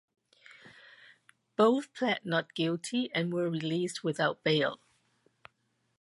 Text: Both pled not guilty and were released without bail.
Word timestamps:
Both 1.55 1.93
pled 1.93 2.25
not 2.25 2.55
guilty 2.55 3.11
and 3.13 3.31
were 3.31 3.51
released 3.51 4.03
without 4.03 4.43
bail. 4.43 4.79